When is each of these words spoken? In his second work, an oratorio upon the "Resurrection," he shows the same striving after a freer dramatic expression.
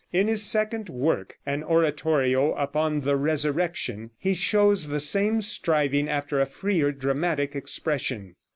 In 0.11 0.27
his 0.27 0.41
second 0.41 0.89
work, 0.89 1.37
an 1.45 1.61
oratorio 1.63 2.55
upon 2.55 3.01
the 3.01 3.15
"Resurrection," 3.15 4.09
he 4.17 4.33
shows 4.33 4.87
the 4.87 4.99
same 4.99 5.43
striving 5.43 6.09
after 6.09 6.39
a 6.41 6.47
freer 6.47 6.91
dramatic 6.91 7.55
expression. 7.55 8.35